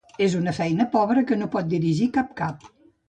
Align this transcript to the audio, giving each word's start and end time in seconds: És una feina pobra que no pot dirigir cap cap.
És 0.27 0.35
una 0.37 0.53
feina 0.59 0.87
pobra 0.95 1.23
que 1.31 1.37
no 1.43 1.49
pot 1.57 1.69
dirigir 1.75 2.09
cap 2.17 2.33
cap. 2.41 2.67